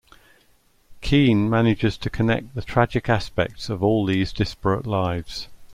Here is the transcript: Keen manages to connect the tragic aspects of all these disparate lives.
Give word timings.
Keen 1.01 1.47
manages 1.47 1.95
to 1.99 2.09
connect 2.09 2.55
the 2.55 2.63
tragic 2.63 3.07
aspects 3.07 3.69
of 3.69 3.83
all 3.83 4.03
these 4.03 4.33
disparate 4.33 4.87
lives. 4.87 5.47